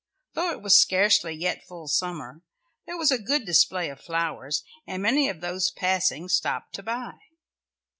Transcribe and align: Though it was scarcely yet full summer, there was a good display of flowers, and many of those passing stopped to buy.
Though 0.33 0.49
it 0.49 0.63
was 0.63 0.75
scarcely 0.81 1.35
yet 1.35 1.63
full 1.67 1.87
summer, 1.87 2.41
there 2.87 2.97
was 2.97 3.11
a 3.11 3.19
good 3.21 3.45
display 3.45 3.87
of 3.91 4.01
flowers, 4.01 4.63
and 4.87 5.03
many 5.03 5.29
of 5.29 5.41
those 5.41 5.69
passing 5.69 6.27
stopped 6.27 6.73
to 6.73 6.81
buy. 6.81 7.19